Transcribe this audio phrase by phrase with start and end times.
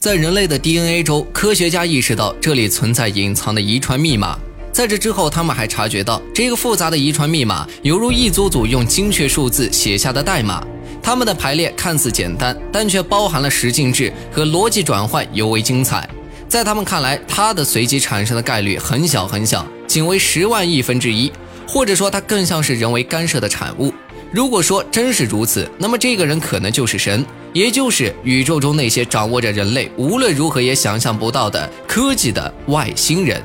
[0.00, 4.38] 在人类的 DNA 中，科学家意识到这里存在隐藏的遗传密码。
[4.70, 10.64] 在这之后，他们还察觉到这个复杂的遗传密码犹如一组组用精确数字写下的代码，
[11.02, 16.08] 它们的排列看似简单，但却包含了十进制和逻辑转换，尤为精彩。
[16.48, 21.32] 在他们看来，它的随机产生的概率很小很小，仅为十万亿分之一，
[21.66, 23.92] 或者说它更像是人为干涉的产物。
[24.30, 27.24] 如果说真是如此，那么这个人可能就是神，
[27.58, 33.42] 也就是宇宙中那些掌握着人类无论如何也想象不到的科技的外星人。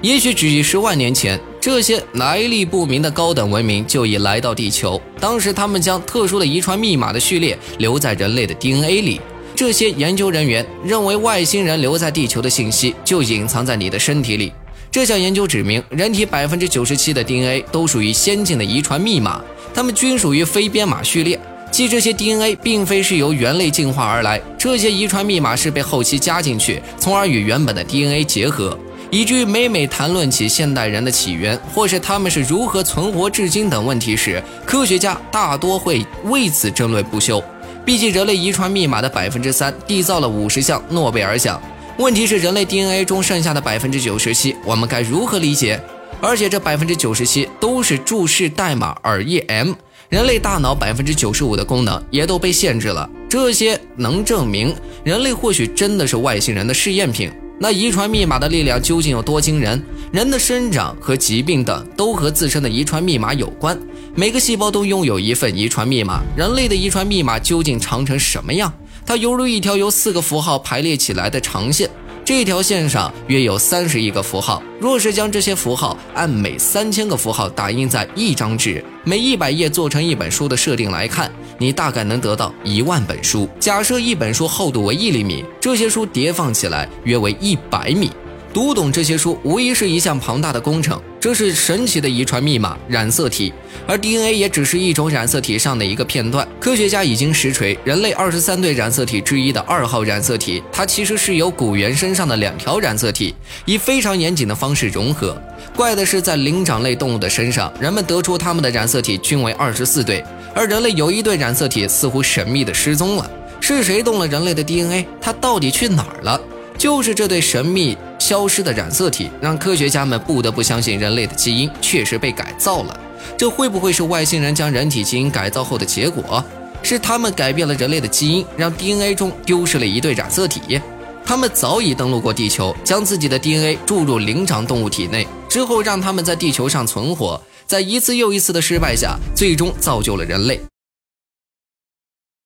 [0.00, 5.02] 也许几十万年前，这些来历不明的高等文明就已来到地球。
[5.18, 9.20] 当时，他们将特殊的遗传密码的序列留在人类的 DNA 里。
[9.56, 14.52] 这些研究人员认为，外星人留在地球的信息就隐藏在你的身体里。
[14.92, 19.42] 这项研究指明，人体百分之九十七的 DNA 都属于先进的遗传密码。
[19.74, 28.78] 它们均属于非编码序列，即这些 DNA 并非是由猿类进化而来，这些遗传密码是被后期加进去，从而与原本的 DNA 结合。
[29.10, 37.42] 以至于每每谈论起现代人的起源，或是他们是如何存活至今等问题时，科学家大多会为此争论不休。
[37.84, 41.62] 毕竟，人类遗传密码的百分之三缔造了五十项诺贝尔奖。
[41.98, 45.80] 问题是，人类 DNA 中剩下的百分之九十七，我们该如何理解？
[46.20, 49.74] 而且这百分之九十七都是注释代码耳叶 M，
[50.08, 53.08] 人类大脑百分之九十五的功能也都被限制了。
[53.28, 57.30] 这些能证明人类或许真的是外星人的试验品。
[57.58, 59.82] 那遗传密码的力量究竟有多惊人？
[60.12, 63.76] 人的生长和疾病等都和自身的遗传密码有关。
[64.14, 66.20] 每个细胞都拥有一份遗传密码。
[66.36, 68.72] 人类的遗传密码究竟长成什么样？
[69.04, 71.90] 它犹如一条由四个符号排列起来的长线。
[72.26, 74.60] 这条线上约有三十亿个符号。
[74.80, 83.48] 若是将这些符号按每三千个符号打印在一张纸，每一百页做成一本书的设定来看，你大概能得到一万本书。
[83.60, 88.10] 假设一本书厚度为一厘米，这些书叠放起来约为一百米。
[88.52, 91.00] 读懂这些书无疑是一项庞大的工程。
[91.26, 93.52] 这是神奇的遗传密码染色体，
[93.84, 96.46] 而 DNA 也只是一种染色体上的一个片段。
[96.60, 105.36] 科学家已经实锤，人类二十三对染色体之一的二号染色体，它其实是由古猿身上的两条染色体以非常严谨的方式融合。
[105.74, 113.28] 怪的是，在灵长类动物的身上，人们得出它们的染色体均为二十四对，而人类有一对染色体似乎神秘的失踪了。
[113.60, 115.04] 是谁动了人类的 DNA？
[115.20, 116.40] 它到底去哪儿了？
[116.78, 117.98] 就是这对神秘。
[118.26, 123.00] 消失的染色体让科学家们不得不相信人类的基因确实被改造了。
[123.38, 126.44] 这会不会是外星人将人体基因改造后的结果？
[126.82, 130.80] 是他们改变了人类的基因，让 DNA 中丢失了一对染色体？
[131.24, 140.60] 他们早已登陆过地球，将自己的 DNA 注入灵长动物体内，之后让他们在地球上存活，在一次又一次的失败下，最终造就了人类。